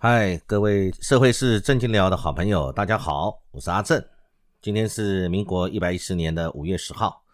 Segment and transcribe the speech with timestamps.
[0.00, 4.00] 嗨，各位社会是正经聊的好朋友，大家好，我是阿正。
[4.62, 7.24] 今天是民国一百一十年的五月十号，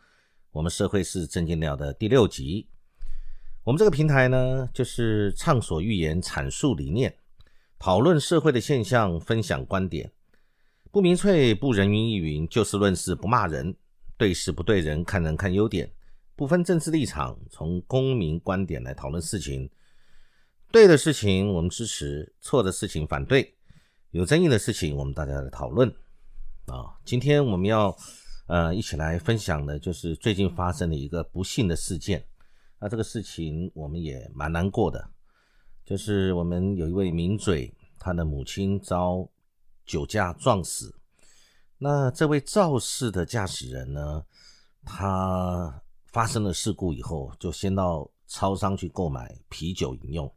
[0.50, 2.66] 我们社会是正经聊的第六集。
[3.64, 7.14] 我们这个平台呢，就是畅所欲言，阐述理念，
[7.78, 10.10] 讨论社会的现象，分享观点，
[10.90, 13.76] 不明粹，不人云亦云，就事论事，不骂人，
[14.16, 15.92] 对事不对人，看人看优点，
[16.34, 19.70] 不分政治立场，从公民观点来讨论事情。
[20.74, 23.54] 对的事情我们支持，错的事情反对，
[24.10, 25.88] 有争议的事情我们大家来讨论
[26.66, 26.98] 啊。
[27.04, 27.96] 今天我们要
[28.48, 32.26] 呃一起来分享的，就是最近发生的一个不幸的事件。
[32.80, 35.10] 那这个事情我们也蛮难过的，
[35.84, 39.28] 就是我们有一位名嘴，他的母亲遭
[39.86, 40.92] 酒驾撞死。
[41.78, 44.24] 那这位肇事的驾驶人呢，
[44.84, 50.34] 他发生了事故以后，就先到超商去购买啤酒饮用。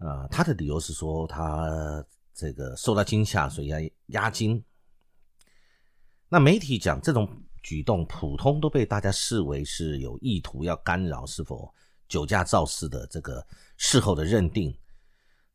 [0.00, 4.62] 啊，他的理由是说他这个受到惊吓，所以要押金。
[6.26, 7.28] 那媒体讲这种
[7.62, 11.70] 举动，普通都被大家视为是有意图要干扰是否
[12.08, 14.74] 酒驾肇事的这个事后的认定。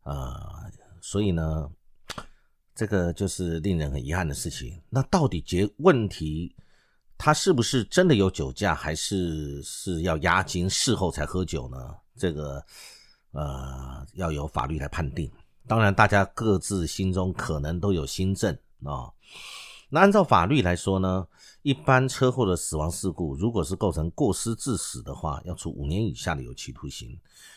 [0.02, 0.70] 啊，
[1.02, 1.68] 所以呢，
[2.76, 4.80] 这个就是令人很遗憾的事情。
[4.92, 6.56] 那到底结问题，
[7.18, 11.96] 他是不是真的有酒驾，还是是要押金事后才喝酒呢？
[12.16, 12.64] 这个。
[13.36, 15.30] 呃，要由法律来判定。
[15.68, 19.12] 当然，大家各自心中可能都有心证啊。
[19.90, 21.28] 那按照法律来说呢，
[21.62, 27.10] 一般车祸的死亡事故，如果是构成过失致死的话，要处五年以下的有期徒刑；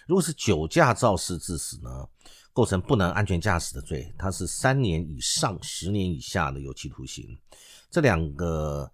[0.06, 2.08] 如果是酒驾肇事致死呢，
[2.52, 7.38] 构成不能安全驾驶的罪，它是三年以上十年以下的有期徒刑。
[7.90, 8.90] 这两个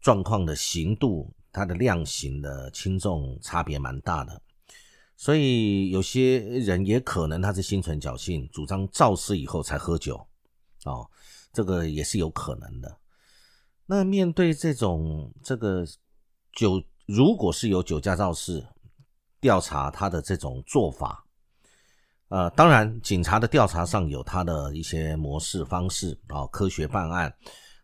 [0.00, 4.40] 状况的刑度，它的量刑的轻重差别蛮大的。
[5.22, 10.16] 所以有些人也可能他是心存侥幸，主张肇事以后才喝酒，
[10.84, 11.08] 哦，
[11.52, 12.98] 这个也是有可能的。
[13.86, 15.86] 那面对这种这个
[16.52, 18.66] 酒，如果是有酒驾肇事，
[19.40, 21.24] 调查他的这种做法，
[22.26, 27.32] 呃，当然警察的调查上有他的一些模式方式啊，科学办案，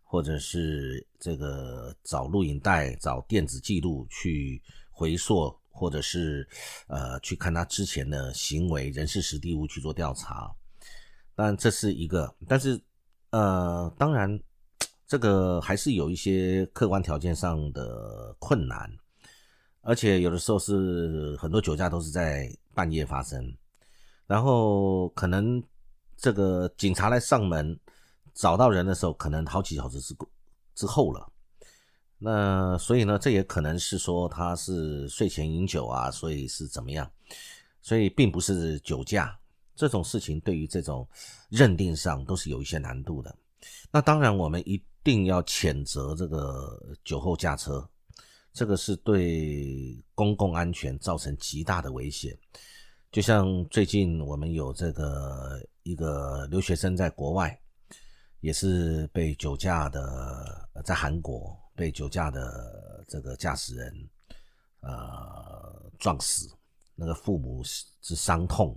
[0.02, 4.60] 或者是这个找录影带、找电子记录去
[4.90, 5.56] 回溯。
[5.78, 6.46] 或者是，
[6.88, 10.52] 呃，去看他之前的行为、人事、实地物去做调查，
[11.36, 12.80] 但这是一个，但是，
[13.30, 14.38] 呃，当然，
[15.06, 18.90] 这个还是有一些客观条件上的困难，
[19.82, 23.56] 而且有的时候是很多酒驾都是在半夜发生，
[24.26, 25.62] 然后可能
[26.16, 27.78] 这个警察来上门
[28.34, 30.16] 找到人的时候，可能好几小时之
[30.74, 31.32] 之后了。
[32.18, 37.08] 那所以呢，这也可能是说他是睡前饮酒啊，所以是怎么样？
[37.80, 39.38] 所以并不是酒驾
[39.76, 41.08] 这种事情，对于这种
[41.48, 43.34] 认定上都是有一些难度的。
[43.92, 47.88] 那当然，我们一定要谴责这个酒后驾车，
[48.52, 52.36] 这个是对公共安全造成极大的危险。
[53.12, 57.58] 就像最近我们有这个一个留学生在国外，
[58.40, 61.56] 也是被酒驾的，在韩国。
[61.78, 64.08] 被酒驾的这个驾驶人，
[64.80, 66.50] 呃，撞死，
[66.96, 67.62] 那个父母
[68.02, 68.76] 之伤痛，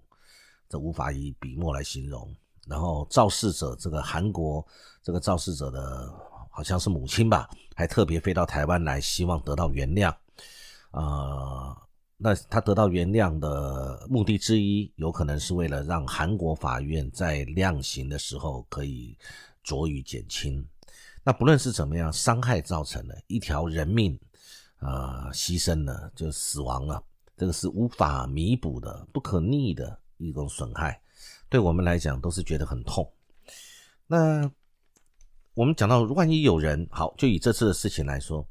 [0.70, 2.32] 这无法以笔墨来形容。
[2.68, 4.64] 然后肇事者，这个韩国
[5.02, 6.14] 这个肇事者的
[6.52, 10.16] 好像是母亲吧，还特别飞到台湾来，希望得到原谅。
[10.92, 11.76] 啊，
[12.18, 19.18] 那他得到原谅的目的之一，有可能是为了让韩国法院在量刑的时候可以
[19.66, 20.64] 酌予减轻。
[21.24, 24.20] 那不论是怎么样，伤害造成了一条人命，
[24.78, 27.04] 啊，牺牲了就死亡了，
[27.38, 31.00] 这个是无法弥补的、不可逆的一种损害，
[31.48, 33.08] 对我们来讲都是觉得很痛。
[34.08, 34.50] 那
[35.54, 38.44] 我们讲到，万一有人好，就以这次的事情来说，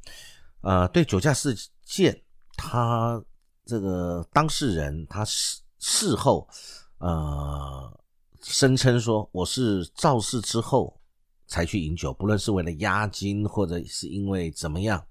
[0.61, 1.53] 呃，对酒驾事
[1.85, 2.23] 件，
[2.57, 3.21] 他
[3.65, 6.49] 这个当事人他事事后，
[6.99, 8.01] 呃，
[8.43, 11.00] 声称说我是肇事之后。
[11.51, 15.05] 才去饮酒，不论是为了押金，或者是因为怎么样，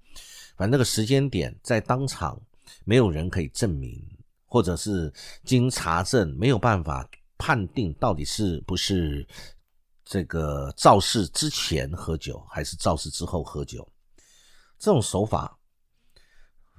[0.56, 2.40] 反正那个时间点在当场
[2.84, 4.02] 没有人可以证明，
[4.46, 5.12] 或者是
[5.44, 7.06] 经查证没有办法
[7.36, 9.26] 判定到底是不是
[10.02, 13.86] 这个肇事之前喝酒，还是肇事之后喝酒。
[14.78, 15.58] 这种手法，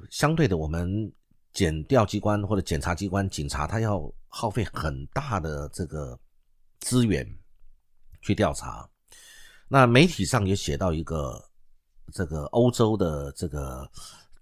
[0.09, 1.13] 相对的，我们
[1.53, 6.19] 检调机关或者检察机关、警察，他要耗费很大的这个
[6.79, 7.23] 资源
[8.23, 8.89] 去调查。
[9.73, 11.41] 那媒体上也写到一个
[12.11, 13.89] 这个欧洲的这个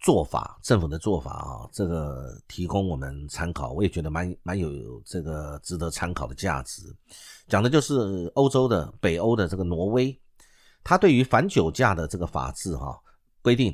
[0.01, 6.81] 做法，政府的做法啊，这个提供我们参考，我也觉得蛮蛮有这个值得参考的价值。
[7.47, 10.19] 讲的就是欧洲的北欧的这个挪威，
[10.83, 12.99] 它对于反酒驾的这个法制哈
[13.43, 13.71] 规定，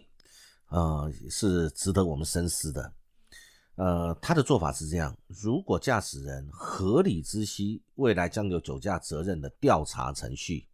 [0.67, 2.91] 呃，是值得我们深思的。
[3.75, 10.67] 呃，他的做法是这样：如果驾驶人合理知悉未来将有酒驾责任的调查程序，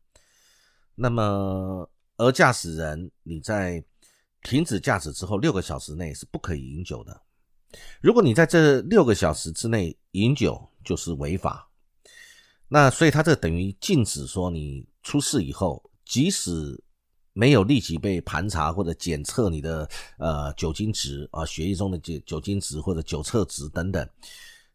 [0.96, 3.84] 那么而驾驶人你在
[4.44, 7.22] 停止驾驶之后六个小时内是不可以饮酒的。
[8.02, 11.70] 如果你在这六个小时之内饮酒，就是违法。
[12.68, 16.52] 那所以他这等于禁止说你出事以后，即使
[17.34, 24.08] 没有立即被盘查或者检测你的呃酒精值啊，血液中的酒酒精值或者酒测值等等，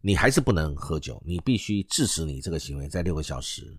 [0.01, 3.77] 你还是不能喝酒，你必须制止你这个行为在六个小时。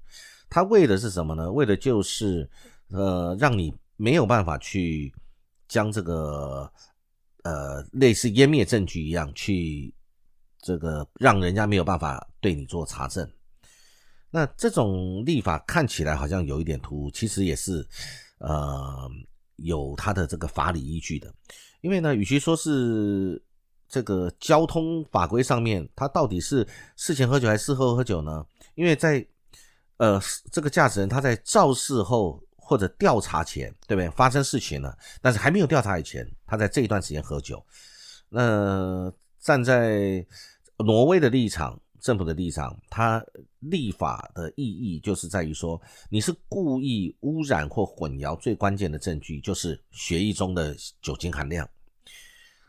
[0.50, 1.52] 他为的是什么呢？
[1.52, 2.50] 为的就是
[2.90, 5.14] 呃让你没有办法去
[5.68, 6.72] 将这个
[7.44, 9.94] 呃类似湮灭证据一样去
[10.62, 13.30] 这个让人家没有办法对你做查证。
[14.30, 17.88] 那这种立法看起来好像有一点突兀，其实也是。
[18.40, 19.10] 呃，
[19.56, 21.34] 有它的这个法理依据的，
[21.82, 23.44] 因为呢，与其说是
[23.90, 26.64] 这个交通法规上面，它到底是
[26.96, 28.46] 事前喝酒还是事后喝酒呢？
[28.76, 29.26] 因为在
[29.98, 30.22] 呃
[30.52, 34.10] 这个驾驶人他在肇事后或者调查前，对不对？
[34.12, 37.64] 发生事情了，但是还没有调查以前，他在这一段时间喝酒，
[38.30, 40.26] 那站在
[40.78, 41.80] 挪威的立场。
[42.00, 43.22] 政府的立场，它
[43.60, 51.68] 立法的意义就是在于说，你是故意污染或混淆最关键的证据，就是血液中的酒精含量，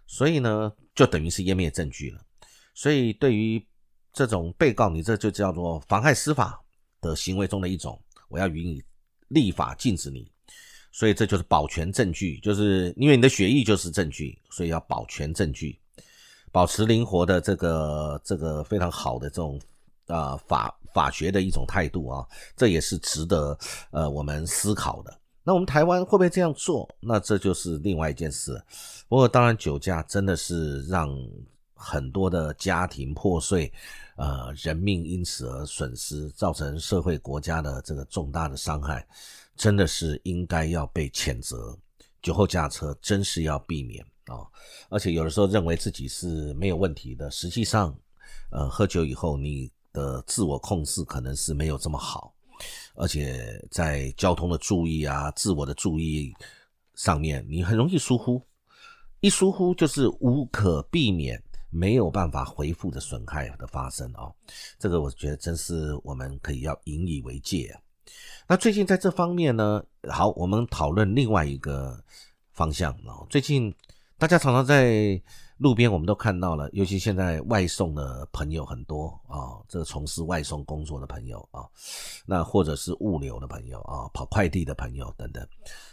[0.07, 2.21] 所以呢，就等于是湮灭证据了。
[2.75, 3.65] 所以对于
[4.15, 6.61] 这种被告，你这就叫做妨害司法
[7.01, 8.83] 的行为中的一种，我要予以
[9.29, 10.31] 立法禁止你。
[10.91, 15.79] 所以这就是保全证据，就是因为你的血液就是证据，所以要保全证据。
[16.51, 19.61] 保持灵活的这个这个非常好的这种
[20.07, 23.57] 啊法法学的一种态度啊，这也是值得
[23.91, 25.21] 呃我们思考的。
[25.45, 26.89] 那我们台湾会不会这样做？
[27.01, 28.61] 那这就是另外一件事。
[29.09, 31.09] 不过当然，酒驾真的是让
[31.79, 33.73] 很多的家庭破碎，
[34.17, 39.07] 呃，人命因此而损失，造成社会国家的这个重大的伤害，
[39.57, 41.79] 真的是应该要被谴责。
[42.21, 44.05] 酒后驾车真是要避免。
[44.29, 44.45] 啊，
[44.91, 47.99] 而且有的时候认为自己是没有问题的，实际上，
[48.51, 52.35] 呃，喝酒以后你的自我控制可能是没有这么好，
[52.95, 56.35] 而且在交通的注意啊、自我的注意
[56.95, 58.43] 上面，你很容易疏忽，
[59.21, 64.31] 一疏忽就是无可避免、没有办法回复的损害的发生啊。
[64.79, 67.75] 这个我觉得真是我们可以要引以为戒。
[68.47, 72.03] 那最近在这方面呢，好，我们讨论另外一个
[72.53, 73.75] 方向啊，最近。
[74.21, 75.23] 大家常常在
[75.59, 81.63] 路边，我们都看到了，尤其现在外送的朋友很多啊，这个从事外送工作的朋友啊，
[82.27, 85.47] 那或者是物流的朋友啊，跑快递的朋友等等，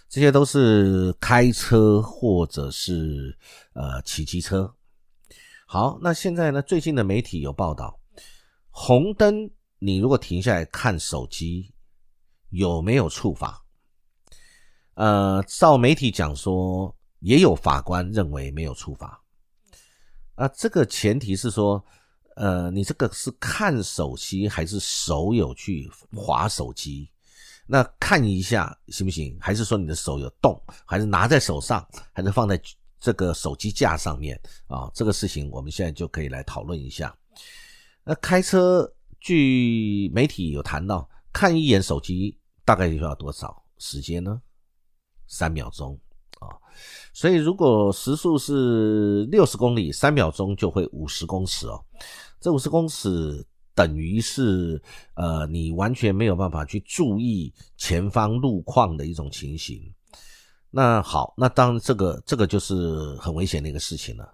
[0.10, 3.38] 这些都是开车或者是
[3.74, 4.74] 呃骑机车。
[5.66, 8.00] 好，那现在呢，最近的媒体有报道，
[8.70, 11.74] 红灯你如果停下来看手机，
[12.50, 13.66] 有没有处罚？
[14.94, 16.96] 呃，照媒体讲说。
[17.22, 19.20] 也有法官认为没有处罚，
[20.36, 21.84] 啊，这个前提是说，
[22.36, 27.10] 呃，你这个是看手机还是手有去划手机？
[27.66, 29.36] 那看一下行不行？
[29.42, 30.62] 还是说你的手有动？
[30.86, 31.84] 还是拿在手上？
[32.14, 32.62] 还是放在
[33.06, 34.36] 这个手机架上面？
[34.66, 37.16] 啊，这个事情我们现在就可以来讨论一下。
[38.04, 42.36] 那开车，据媒体有谈到，看一眼手机
[42.66, 44.42] 大概需要多少时间呢？
[45.28, 45.96] 三秒钟。
[46.40, 46.50] 啊，
[47.14, 51.80] 所以如果时速是六十公里，三秒钟就会五十公尺哦。
[52.42, 53.46] 这五十公尺
[53.76, 54.82] 等于是
[55.14, 59.94] 呃，你完全没有办法去注意前方路况的一种情形。
[60.76, 64.30] 那好，那当这个这个就是很危险的一个事情了。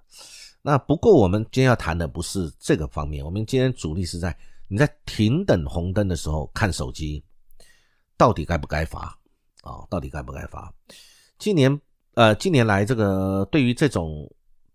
[0.63, 4.36] 那不过我们今天要谈的不是这个方面，我们今天主力是在
[4.67, 7.24] 你在停等红灯的时候看手机，
[8.17, 9.15] 到底该不该罚
[9.62, 9.86] 啊？
[9.88, 10.74] 到底该不该罚？
[11.38, 11.79] 今年。
[12.15, 14.29] 呃，近年来这个对于这种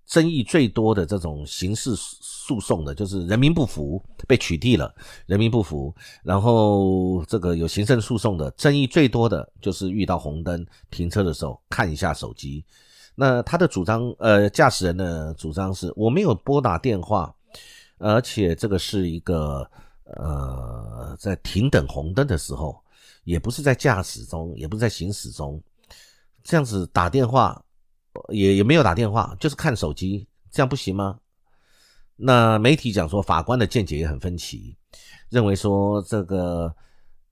[0.06, 4.94] 争议最多的这种刑事诉讼的，就是人民不服被取缔了，
[5.26, 12.64] 人民不服，然后这个有行政诉讼的争议最多的就是遇到红灯停车的时候看一下手机。
[13.16, 17.34] 那他的主张，呃，驾驶人的主张是我没有拨打电话，
[17.98, 19.68] 而且这个是一个
[20.04, 22.78] 呃，在停等红灯的时候，
[23.24, 25.60] 也不是在驾驶中，也不是在行驶中。
[26.44, 27.60] 这样子打电话，
[28.28, 31.18] 也也没有打电话，就是看手机，这样不行吗？
[32.16, 34.76] 那媒体讲说，法官的见解也很分歧，
[35.28, 36.74] 认为说这个，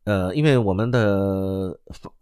[0.04, 1.74] 呃，因为我们的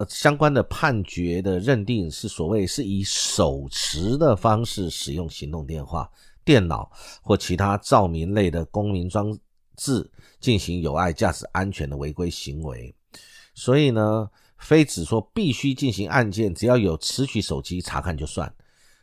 [0.09, 6.09] 相关的判决的认定是所谓是以手持的方式使用行动电话、
[6.45, 6.89] 电脑
[7.21, 9.37] 或其他照明类的公民装
[9.77, 12.95] 置进行有碍驾驶安全的违规行为，
[13.55, 14.31] 所以呢，
[14.63, 18.51] 非只说必须进行案件，只要有持取手机查看就算，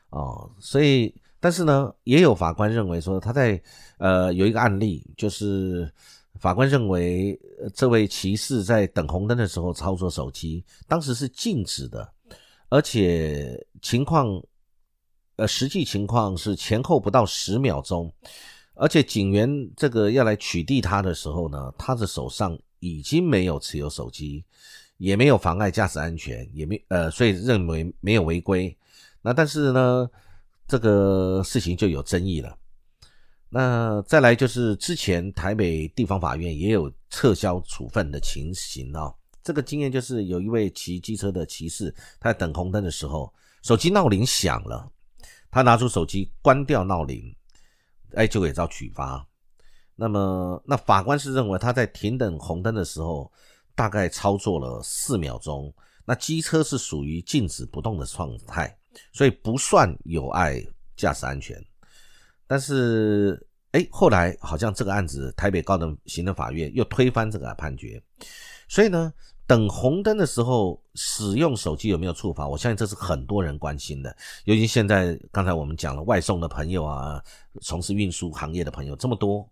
[0.09, 1.13] 哦，所以。
[1.41, 3.63] 但是呢，也有法官认为说，他在
[3.97, 5.89] 呃有一个案例，就是
[6.37, 7.39] 法官认为
[7.73, 12.13] 这位骑士在等红灯的时候操作手机，当时是静止的，
[12.67, 14.27] 而且情况
[15.37, 18.13] 呃实际情况是前后不到十秒钟，
[18.73, 24.43] 而且警员这个要来取缔他的时候呢，他的手上已经没有持有手机，
[24.99, 28.77] 也没有妨碍驾驶安全，也没呃，所以认为没有违规。
[29.23, 30.07] 那但是呢？
[30.71, 32.55] 这个事情就有争议了。
[33.49, 39.11] 那再来就是之前台北地方法院也有撤销处分的情形啊。
[39.43, 44.87] 这个经验就是有一位骑机车的骑士，他在等红灯的时候，手机闹铃响了，
[45.49, 47.35] 他拿出手机关掉闹铃，
[48.13, 49.25] 哎，就给遭取罚。
[49.95, 53.31] 那么，那法官是认为他在停等红灯的时候，
[53.79, 58.77] 大概操作了四秒钟，那机车是属于静止不动的状态。
[59.13, 60.61] 所以不算有碍
[60.97, 61.57] 驾驶安全，
[62.45, 68.01] 但是哎，后来好像这个案子台北高等行政法院又推翻这个判决，
[68.67, 69.13] 所以呢，
[69.47, 72.45] 等红灯的时候使用手机有没有处罚？
[72.45, 77.23] 我相信这是很多人关心的，尤其现在刚才我们讲了外送的朋友啊，
[77.61, 79.47] 从事运输行业的朋友这么多，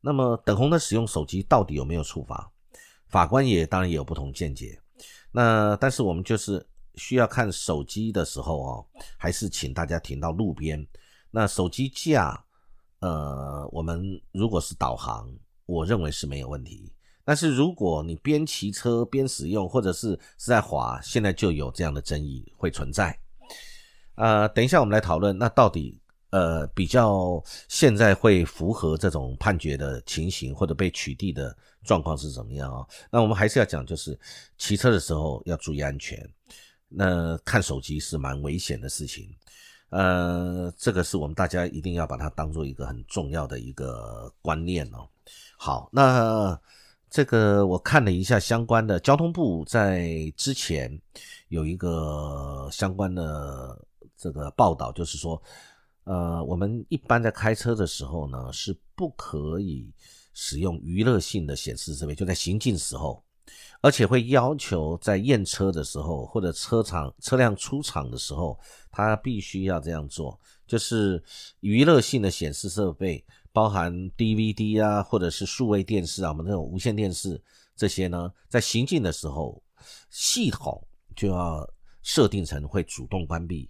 [0.00, 2.50] 那么等红灯使用手机到底有没有处罚？
[3.10, 4.80] 法官也当然也有不同见解，
[5.30, 6.66] 那但是我们就是。
[6.96, 8.86] 需要看手机的时候哦，
[9.16, 10.84] 还是请大家停到路边。
[11.30, 12.44] 那手机架，
[12.98, 15.32] 呃，我们如果是导航，
[15.66, 16.92] 我认为是没有问题。
[17.24, 23.16] 但是如果你边骑车边使用，或者是是在滑，现在就有这样的争议会存在。
[24.16, 25.99] 呃，等一下我们来讨论，那到底
[26.30, 32.86] 呃比较现在会符合这种判决的情形，或者被取缔的状况是怎么样啊？
[33.10, 34.18] 那我们还是要讲，就是
[34.58, 36.18] 骑车的时候要注意安全。
[36.92, 39.32] 那看手机是蛮危险的事情，
[39.90, 45.08] 呃，这个是我们大家一定要把它当做一个很重要的一个观念哦。
[45.56, 46.60] 好，那
[47.08, 51.00] 这个我看了一下相关的交通部在之前
[51.48, 53.80] 有一个相关的
[54.16, 55.40] 这个报道，就是说，
[56.04, 59.92] 呃，我们一般在开车的时候呢，是不可以
[60.32, 63.22] 使用娱乐性的显示设备，就在行进时候。
[63.82, 68.56] 而且会要求在验车的时候，或者车厂车辆出厂的时候，
[68.90, 71.20] 它必须要这样做，就是
[71.60, 77.42] 娱乐性的显示设备，包含 DVD 啊，或者是数位电视啊，我们这种无线电视
[77.74, 79.60] 这些呢，在行进的时候，
[80.10, 81.68] 系统就要
[82.02, 83.68] 设定成会主动关闭，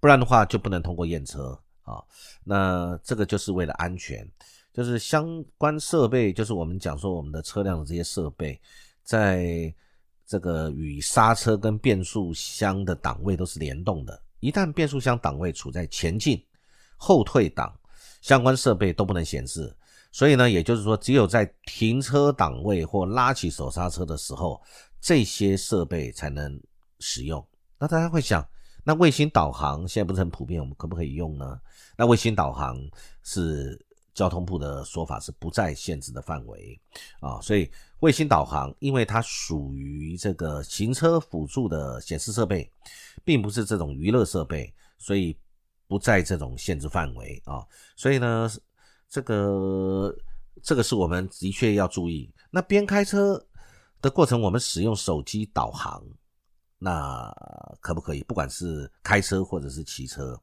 [0.00, 1.56] 不然的话就不能通过验车
[1.90, 2.02] 啊。
[2.44, 4.26] 那这个就是为了安全，
[4.72, 8.60] 就是相关设备，就是我们讲说我们的车辆的这些设备。
[9.02, 9.74] 在
[10.24, 16.40] 这个与刹车跟变速箱的档位都是联动的，一旦变速箱档位处在前进、
[16.96, 17.74] 后退档，
[18.20, 19.74] 相关设备都不能显示。
[20.12, 24.62] 所以呢，也就是说，只有在停车档位或拉起手刹车的时候，
[25.00, 26.60] 这些设备才能
[27.00, 27.44] 使用。
[27.78, 28.46] 那大家会想，
[28.84, 31.60] 那卫星导航现在不是很普遍，我们可不可以用呢？
[31.96, 32.78] 那卫星导航
[33.22, 33.78] 是。
[34.12, 36.78] 交通部的说法是不在限制的范围
[37.20, 37.70] 啊，所以
[38.00, 42.70] 卫星导航，因为它属于这个行车辅助的显示设备，
[43.24, 45.34] 并不是这种娱乐设备，所以
[45.86, 47.64] 不在这种限制范围啊。
[47.96, 48.50] 所以呢，
[49.08, 50.14] 这个
[50.60, 52.30] 这个是我们的确要注意。
[52.50, 53.42] 那边开车
[54.02, 56.02] 的过程，我们使用手机导航，
[56.80, 57.32] 那
[57.80, 58.24] 可不可以？
[58.24, 60.36] 不管是开车或者是骑车，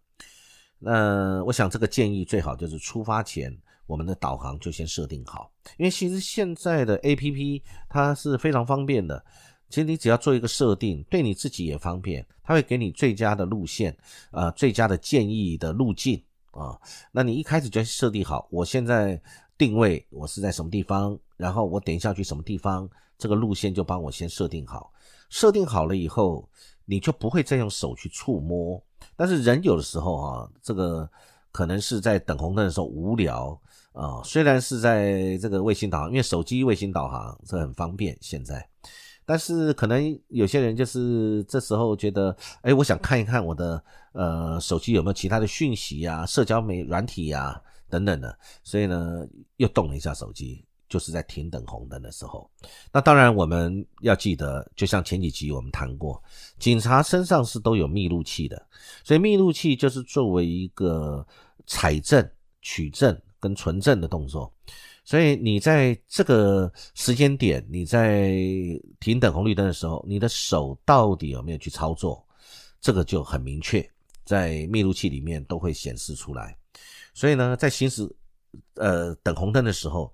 [0.79, 3.53] 那我想这个建议最好就是出发前。
[3.87, 9.23] 我们的导航就先设定好，因为其实现在的 A P P 它是非常方便的。
[9.69, 13.97] 其实你只要做一个设定，对你自己也方便，它会给你最佳的路线，
[14.31, 16.77] 呃，最佳的建议的路径啊。
[17.13, 19.17] 那你一开始就设定好，我现在
[19.57, 24.91] 定位我是在什么地方，然后我点下去什么地方，这个路线就帮我先设定好。
[25.29, 26.47] 设定好了以后，
[26.85, 28.81] 你就不会再用手去触摸。
[29.15, 31.09] 但是人有的时候啊，这个
[31.51, 33.59] 可能是在等红灯的时候无聊。
[33.93, 38.15] 啊，虽然是在这个卫星导航，因为手机卫星导航这很方便。
[38.21, 38.69] 现在，
[39.25, 52.49] 但是可能有些人就是这时候觉得，哎，我想看一看我的呃手机有没有其他的讯息呀、社交媒软体呀等等的，所以呢又动了一下手机，就是在停等红灯的时候。
[52.91, 56.21] 那当然我们要记得，就像前几集我们谈过，
[56.59, 58.67] 警察身上是都有密录器的，
[59.03, 61.25] 所以密录器就是作为一个
[61.65, 62.27] 采证、
[62.61, 64.53] 取证跟存证的动作。
[65.03, 68.35] 所以你在这个时间点，你在
[68.99, 72.21] 停等红绿灯的时候，你的手到底有没有去操作，
[72.81, 73.89] 这个就很明确，
[74.25, 76.57] 在密录器里面都会显示出来。
[77.13, 78.05] 所以呢，在行驶
[78.75, 80.11] 呃等红灯的时候，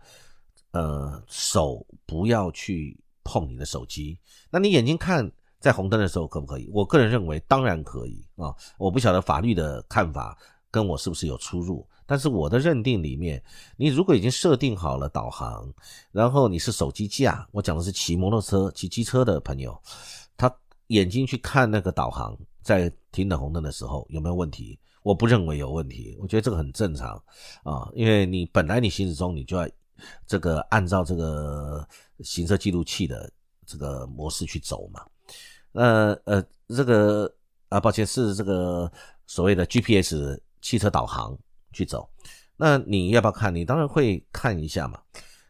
[0.74, 4.20] 呃手不要去碰你的手机。
[4.52, 6.70] 那你眼睛看在红灯的时候可不可以？
[6.74, 8.54] 我个人认为当然可以啊。
[8.78, 10.38] 我不晓得法律的看法
[10.70, 11.88] 跟我是不是有出入。
[12.06, 13.42] 但是我的认定里面，
[13.78, 15.74] 你如果已经设定好了导航，
[16.12, 19.82] 然后你是手机架，我讲的是骑摩托车、骑机车的朋友，
[20.36, 20.54] 他
[20.88, 24.78] 眼睛去看那个导航，在停等红灯的时候有没有问题？
[25.02, 27.16] 我不认为有问题，我觉得这个很正常
[27.64, 29.68] 啊，因为你本来你行驶中你就要
[30.28, 31.88] 这个按照这个
[32.24, 33.32] 行车记录器的
[33.66, 35.06] 这个模式去走嘛。
[35.74, 37.34] 呃呃，这个
[37.70, 38.92] 啊，抱歉是这个
[39.26, 41.38] 所谓的 GPS 汽车导航。
[41.76, 42.08] 去走，
[42.56, 43.56] 那你要不要看？
[43.56, 45.02] 你当然会看一下嘛。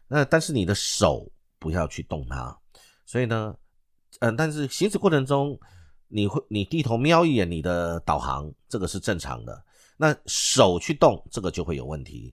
[0.08, 2.58] 那但是你的手不要去动它。
[3.04, 3.54] 所以呢，
[4.20, 5.60] 嗯，但是行驶过程中，
[6.08, 9.62] 你会你低头瞄一眼你的导航，这个是正常的。
[9.98, 12.32] 那手去动，这个就会有问题。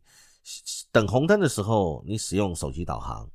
[0.92, 3.30] 等红灯的时候，你使用手机导航，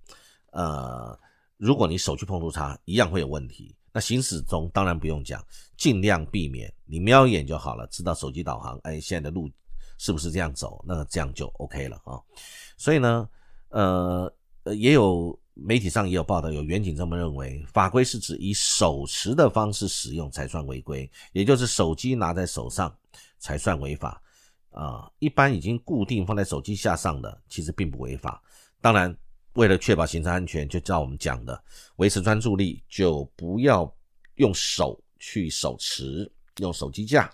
[0.50, 1.18] 呃，
[1.56, 3.74] 如果你手去碰触它，一样会有问题。
[3.92, 5.44] 那行驶中当然不用讲，
[5.76, 9.50] 尽量避免，你瞄一眼就好了，知道手机导航，哎，现在的路。
[9.98, 10.84] 是不是这样走？
[10.86, 12.20] 那这样就 OK 了啊。
[12.76, 13.26] 所以呢，
[13.70, 14.30] 呃，
[14.74, 22.94] 也有媒体上也有报道，有远景这么认为，法规是指以手持的方式使用才算违规，也就是手机拿在手上
[23.38, 24.22] 才算违法
[24.76, 25.10] 啊。
[25.18, 28.40] 一般已经固定放在手机下上的，其实并不违法。
[28.80, 29.16] 当然，
[29.54, 31.64] 为了确保行车安全，就照我们讲的，
[31.96, 33.92] 维持专注力，就不要
[34.36, 37.30] 用手去手持，用手机架。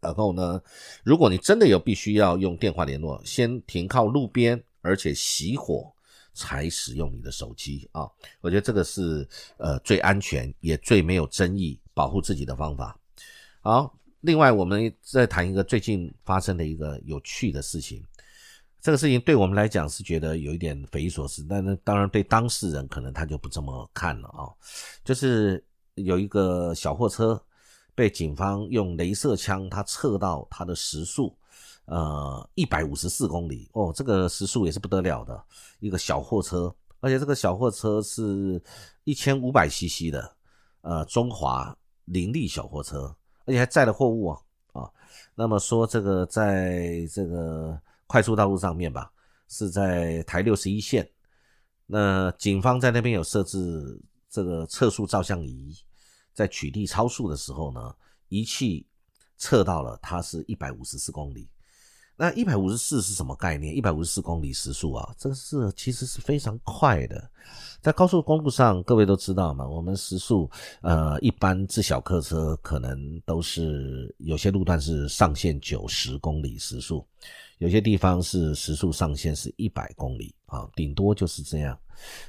[0.00, 0.60] 然后呢，
[1.02, 5.90] 如果你真的有必须要用电话联络，先停靠路边，而且熄火
[6.34, 8.06] 才使用你的手机啊。
[8.42, 12.98] 我觉得这个是呃最安全也最没有争议保护自己的方法。
[13.62, 18.02] 好，另外我们再谈一个最近发生的一个有趣的事情。
[18.80, 24.48] 这个事情对我们来讲是觉得有一点匪夷所思，但是当然对当事人可能他就不这么看了啊。
[25.04, 27.40] 就是有一个小货车。
[27.96, 31.32] 被警方用镭射枪，他测到他的时速，
[31.84, 35.44] 呃，一百五十四公里哦，这个时速也是不得了的，
[35.78, 38.60] 一个小货车，而且这个小货车是
[39.04, 40.36] 一千五百 CC 的，
[40.80, 41.72] 呃，中华
[42.06, 44.40] 凌力小货车，而且还载了货物啊
[44.72, 44.90] 啊。
[45.34, 49.12] 那么说这个在这个快速道路上面吧，
[49.48, 51.08] 是在台六十一线，
[51.86, 55.74] 那警方在那边有设置这个测速照相仪。
[56.32, 57.94] 在取缔超速的时候呢，
[58.28, 58.84] 仪器
[59.36, 61.48] 测到了它是一百五十四公里。
[62.16, 63.74] 那一百五十四是什么概念？
[63.74, 67.30] 一百五十四公里时速啊，这个是其实是非常快的。
[67.80, 70.50] 在高速公路上，各位都知道嘛，我们时速
[70.80, 77.04] 呃，一般自小客车可能都是有些路段是上限九十公里时速，
[77.58, 81.78] 有些地方是时速上限是一百公里啊，顶多就是这样。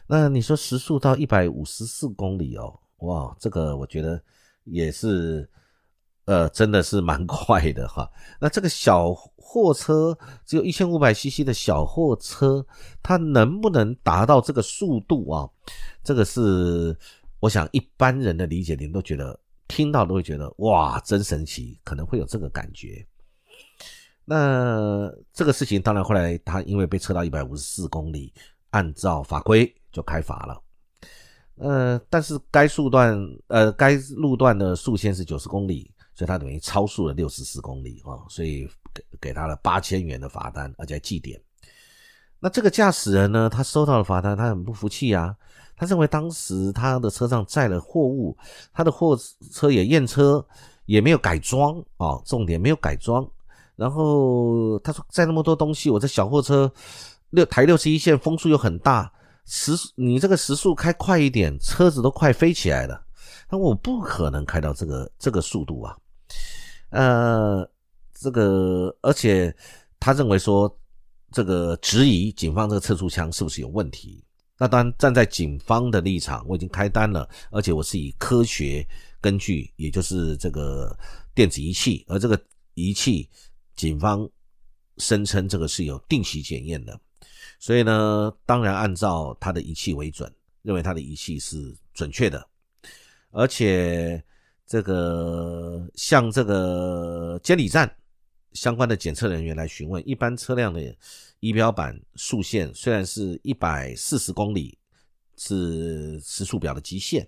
[0.08, 2.78] 那你说时速到一百五十四公里哦？
[3.00, 4.22] 哇，这个我觉得
[4.66, 5.48] 也是，
[6.26, 8.10] 呃，真的是蛮快的哈。
[8.42, 12.66] 那这个小货车只有一千五百 CC 的小货车，
[13.02, 15.48] 它能不能达到这个速度啊？
[16.04, 16.98] 这个是
[17.40, 23.06] 我想一般人的理解，您都觉得听到都会觉得哇，真神奇，可能会有这个感觉。
[24.26, 28.34] 那这个事情当然后来他因为被测到一百五十四公里，
[28.72, 30.62] 按照法规就开罚了。
[31.58, 41.40] 呃，但是该速段呃该路段的速限是九十公里，所以他等于超速了六十四公里啊，所以给给他了八千元的罚单，而且还记点。
[42.40, 45.36] 那这个驾驶人呢，他收到了罚单，他很不服气啊，
[45.76, 48.38] 他认为当时他的车上载了货物，
[48.74, 49.18] 他的货
[49.52, 50.46] 车也验车
[50.86, 53.28] 也没有改装啊，重点没有改装。
[53.76, 56.72] 然后他说载那么多东西，我这小货车
[57.32, 59.12] 六台六十一线风速又很大。
[59.48, 63.06] 时你这个时速开快一点，车子都快飞起来了。
[63.50, 65.96] 那我不可能开到这个这个速度啊。
[66.96, 67.70] 呃，
[68.14, 69.54] 这个而且
[70.00, 70.74] 他认为说，
[71.32, 74.24] 这个质疑警方这个测速枪是不是有问题
[74.58, 78.88] 那当然，站在警方的立场，我已经开单了，而且我是以科学
[79.20, 80.98] 根据，也就是这个
[81.34, 82.42] 电子仪器，而这个
[82.76, 83.30] 仪器，
[83.76, 84.26] 警方
[84.98, 86.98] 声称这个是有定期检验的，
[87.60, 92.48] 所以呢，当然按照他的仪器为准，认为他的仪器是准确的，
[93.32, 94.24] 而且
[94.66, 97.94] 这个像这个监理站
[98.54, 100.96] 相关的检测人员来询问，一般车辆的。
[101.42, 104.76] 仪表板速限虽然是一百四十公里，
[105.38, 107.28] 是时速表的极限，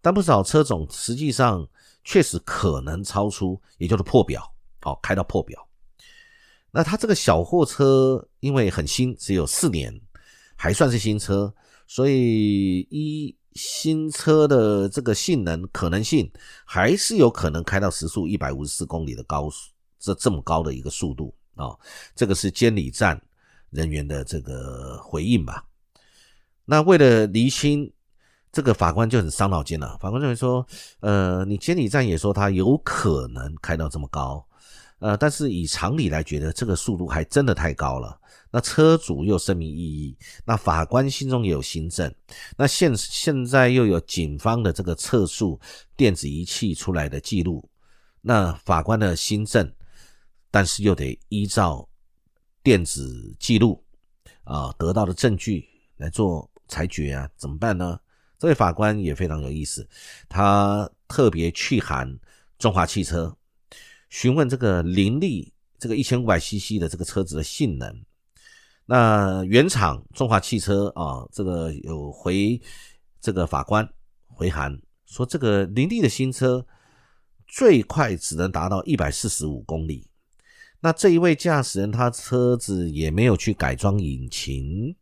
[0.00, 1.68] 但不少车种实际上
[2.04, 4.50] 确实可能超出，也就是破表，
[4.82, 5.68] 哦，开到破表。
[6.70, 10.00] 那它这个小货车因为很新，只有四年，
[10.56, 11.52] 还算是新车，
[11.86, 16.30] 所以一新车的这个性能可能性
[16.64, 21.76] 还是有可能开到时速一百五十四公里的高速，这这么高的一个速度啊，
[22.14, 23.20] 这个是监理站。
[23.70, 25.64] 人员的这个回应吧。
[26.64, 27.92] 那为了厘清
[28.52, 29.98] 这个，法官就很伤脑筋了。
[29.98, 30.64] 法官认为说，
[31.00, 34.46] 呃，你监理站也说他有可能开到这么高，
[35.00, 38.16] 呃，但是以常理来觉得这个速度还真的太高了。
[38.54, 42.14] 那车主又声明异议，那法官心中也有新政。
[42.56, 45.60] 那现现在又有警方的这个测速
[45.96, 47.68] 电子仪器出来的记录，
[48.20, 49.68] 那法官的新政，
[50.52, 51.88] 但是又得依照。
[52.62, 53.84] 电子记录
[54.44, 57.98] 啊，得到的证据来做裁决啊，怎么办呢？
[58.38, 59.86] 这位法官也非常有意思，
[60.28, 62.18] 他特别去函
[62.56, 63.36] 中华汽车，
[64.08, 67.92] 询问这个凌力这个一千五百 CC 的这个车子的性能。
[68.86, 72.60] 那原厂中华汽车啊，这个有回
[73.20, 73.88] 这个法官
[74.26, 76.66] 回函说，这个凌力的新车
[77.46, 80.10] 最快只能达到一百四十五公里。
[80.80, 84.94] 那这一位驾驶人，他车子也没有去改装引擎，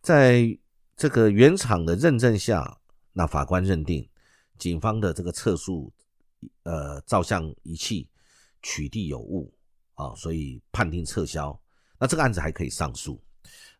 [0.00, 0.56] 在
[0.96, 2.78] 这个原厂的认证下，
[3.12, 4.08] 那法官认定
[4.56, 5.92] 警方的这个测速
[6.62, 8.08] 呃照相仪器
[8.62, 9.52] 取缔有误
[9.94, 11.59] 啊，所以判定撤销。
[12.00, 13.20] 那这个案子还可以上诉。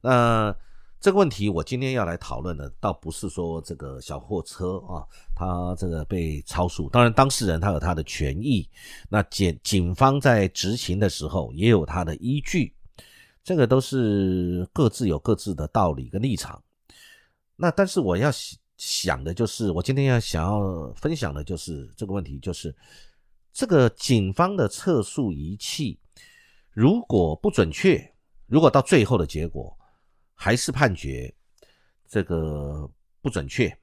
[0.00, 0.54] 那。
[1.02, 5.00] 这个问题我今天要来讨论的，倒不是说这个小货车啊，
[5.34, 8.68] 它这个被超速，当然当事人他有他的权益，
[9.08, 12.74] 那警警方在执行的时候也有他的依据，
[13.42, 16.62] 这个都是各自有各自的道理跟立场。
[17.56, 18.30] 那但是我要
[18.76, 22.76] 想的就是，我今天要想要分享的就是这个问题，就是
[23.54, 25.98] 这个警方的测速仪器
[26.70, 28.09] 如果不准确，
[28.50, 29.74] 如果到最后的结果。
[30.42, 31.30] 还是判决
[32.08, 33.78] 这个不准确，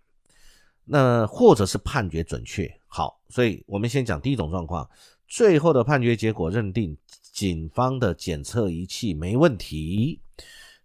[0.83, 2.67] 那或者是判决准确。
[2.87, 4.89] 好，所以我们先讲第一种状况，
[5.27, 6.97] 最后的判决结果认定
[7.31, 10.19] 警方的检测仪器没问题，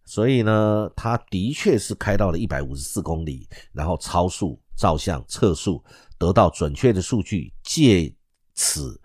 [0.05, 5.83] 所以呢，他的确是开到了一百五十四公里，然后超速照相测速，
[6.19, 8.15] 得到准确的数据，借
[8.53, 9.01] 此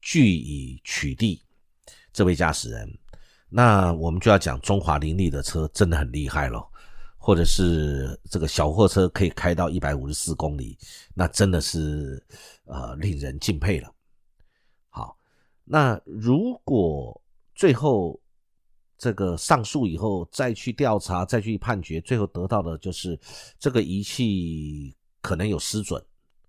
[0.00, 1.40] 据以取缔
[2.12, 2.98] 这位驾驶人。
[3.54, 6.66] 那我们就要讲中华林立的车真的很厉害咯，
[7.18, 10.78] 或者是这个小货车可以开到一百五十四公里，
[11.12, 12.24] 那真的是
[12.64, 13.92] 呃令人敬佩了。
[14.88, 15.14] 好，
[15.64, 17.20] 那如果
[17.54, 18.18] 最后
[18.96, 23.20] 这个上诉以后再去调查、再去判决，最后得到的就是
[23.58, 26.02] 这个仪器可能有失准，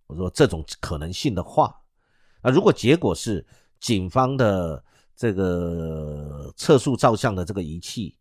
[0.07, 1.75] 我说这种可能性的话，
[2.41, 3.45] 那如果结果是
[3.81, 4.81] 警方的。
[5.15, 8.17] 这个测速照相的这个仪器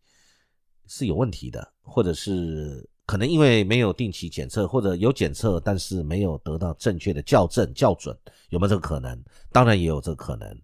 [0.87, 8.17] 是有问题的，或者是可能因为没有定期检测，或者有检测但是没有得到正确的校正校准，
[8.49, 9.21] 有没有这个可能？
[9.51, 10.61] 当然也有这个可能。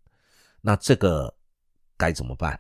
[0.61, 1.33] 那这个
[1.97, 2.59] 该怎么办？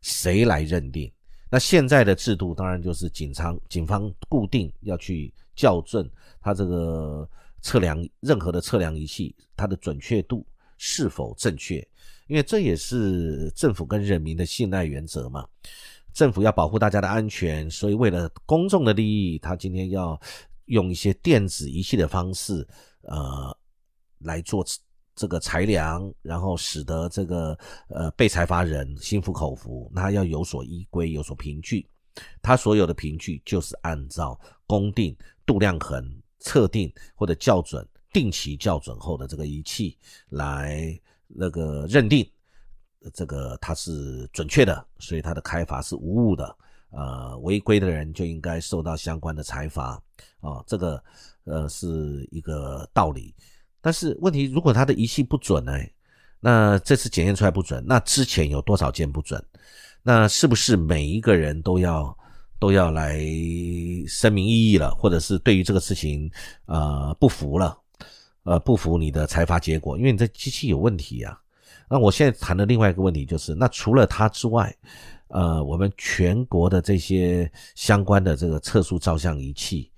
[0.00, 1.12] 谁来认定？
[1.50, 6.08] 那现在的制度当然就是警方警方固定要去校正
[6.40, 7.28] 它这个
[7.60, 10.46] 测量任何的测量仪器它的准确度
[10.76, 11.86] 是否正确。
[12.28, 15.48] 因为这也是政府跟人民的信赖原则嘛，
[16.12, 20.20] 政府要保护大家的安全，所以为了公众的利益，他今天要
[20.66, 22.68] 用一些电子仪器的方式，
[23.02, 23.56] 呃，
[24.18, 24.62] 来做
[25.16, 31.88] 这个裁量，然后使得这个呃被裁罚人心服口服，那要有所依规，有所凭据，
[32.42, 39.96] 他所有的凭据就是按照公定度量衡测定或者校准定期校准后的这个仪器
[40.28, 41.00] 来。
[41.28, 42.28] 那个认定，
[43.14, 46.56] 这个它是准确的，所以它的开罚是无误的。
[46.90, 50.02] 呃，违规的人就应该受到相关的裁罚
[50.40, 51.02] 啊，这个
[51.44, 53.34] 呃是一个道理。
[53.80, 55.72] 但是问题，如果他的仪器不准呢？
[56.40, 59.44] 那这次检验出来不准，那之前有多少件不准？
[60.02, 62.16] 那是不是每一个人都要
[62.58, 63.20] 都要来
[64.06, 66.30] 声明异议了，或者是对于这个事情
[66.66, 67.76] 呃不服了，
[68.44, 71.38] 呃不服你的裁罚结果，因为你这机器有问题呀。
[71.90, 74.74] 那我现在谈的另外一个问题就是，那除了它之外，
[75.28, 79.90] 呃，我们全国的这些相关的这个测速照相仪器，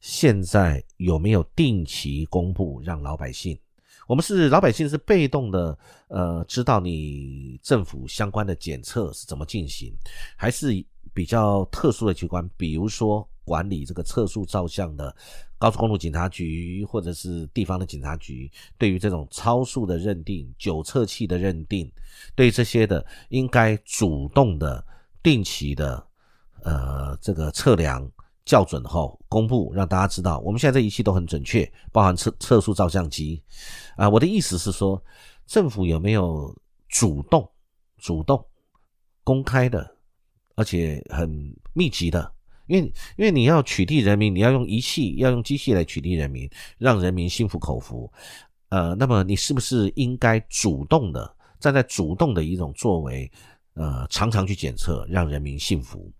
[0.00, 3.58] 现在有没有定期公布，让老百姓？
[4.06, 9.94] 我们是老百姓是被动的，呃，知道你政府相关的检测是怎么进行，
[10.36, 15.12] 还是比较特殊的机关，比如说管理这个测速照相的
[15.58, 21.90] 高速公路警察局或者是地方的警察局，对于这种超速的认定、酒测器的认定，
[22.36, 24.84] 对这些的应该主动的、
[25.22, 26.06] 定期的，
[26.62, 28.08] 呃，这个测量。
[28.48, 33.42] 校准后公布，让大家知道，我们现在这仪器都很准确，包含测测速照相机。
[33.94, 35.04] 啊，我的意思是说，
[35.46, 36.56] 政府有没有
[36.88, 37.46] 主动、
[37.98, 38.42] 主动、
[39.22, 39.94] 公开的，
[40.54, 42.32] 而且很密集的？
[42.68, 48.10] 因为，因为你要取缔人民，你要用仪器，要用机器来取缔人民，让人民心服口服。
[48.68, 53.30] 呃，那么你是不是应该主动的，站在主动的一种作为，
[53.74, 56.12] 呃，常常去检测，让人民信服？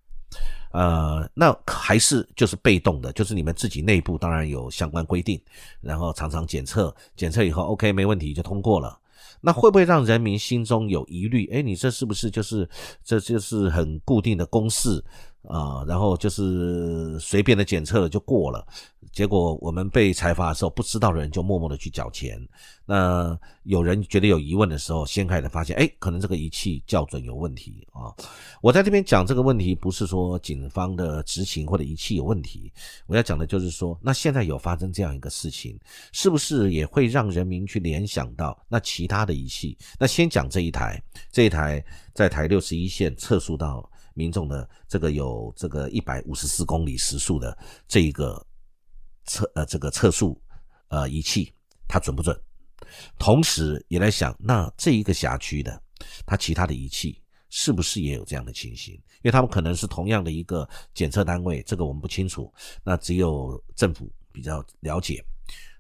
[0.72, 5.40] 呃，那还是就是被动的，就是你们自己内部当然有相关规定，
[5.80, 8.98] 然后常常检测，检测以后 OK 没问题就通过了。
[9.40, 11.48] 那会不会让人民心中有疑虑？
[11.52, 12.68] 哎，你这是不是就是
[13.04, 15.02] 这就是很固定的公式？
[15.48, 18.66] 啊，然后就是随便的检测了就过了，
[19.11, 22.38] 结果我们被裁罚的时候，不知道的人就默默的去缴钱。
[22.84, 28.12] 那有人觉得有疑问的时候，先开始发现，哎，可能这个仪器校准有问题啊。
[28.61, 32.70] 我在这边讲这个问题，不是说警方的执行或者仪器有问题，
[33.06, 35.78] 我要讲的就是说，那现在有发生这样一个事情，
[36.12, 39.78] 是不是也会让人民去联想到那其他的仪器？
[39.98, 41.82] 那先讲这一台，这一台
[42.12, 43.88] 在台六十一线测速到。
[44.18, 48.44] 民众的这个有这个一百五十四公里时速的这一个
[49.26, 50.42] 测呃这个测速
[50.88, 51.54] 呃仪器，
[51.87, 52.37] 它准不准？
[53.16, 55.81] 同时也来想，那这一个辖区的
[56.26, 58.94] 它其他的仪器是不是也有这样的情形？
[58.94, 62.52] 因为他们可能是同样的一个检测单位，这个我们不清楚，
[62.83, 65.24] 那只有政府比较了解。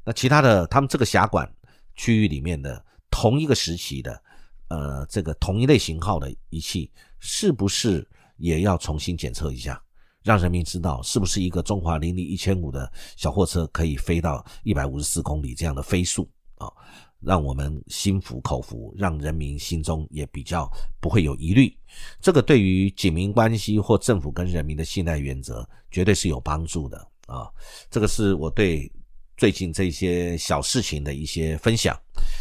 [0.04, 1.52] 那其他的他们这个辖管
[1.96, 4.22] 区域里面的同一个时期的
[4.68, 8.08] 呃这个同一类型号的仪器，是不是？
[8.38, 9.80] 也要重新检测一下，
[10.22, 16.72] 让人民知道是不是一个中华零零一千五的小货车可以飞到一百五十四公里这样的飞速啊，
[17.20, 20.70] 让我们心服口服，让人民心中也比较
[21.00, 21.76] 不会有疑虑。
[22.20, 27.48] 这个对于警民关系或政府跟人民的信赖原则，绝对是有帮助的啊。
[27.90, 28.90] 这个是我对。
[29.38, 31.96] 最近这些小事情的一些分享，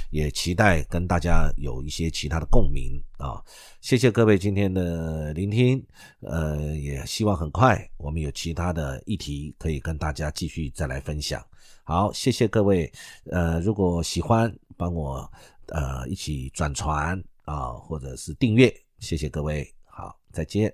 [0.09, 3.39] 也期待跟大家有一些其他的共鸣啊！
[3.81, 5.81] 谢谢各位今天的聆听，
[6.21, 11.39] 呃，也希望很快我们有其他的议题可以跟大家继续再来分享。
[11.83, 12.91] 好，谢谢各位，
[13.25, 15.31] 呃，如果喜欢，帮我
[15.67, 20.73] 呃一起转传啊，或者是订阅，谢谢各位，好，再见。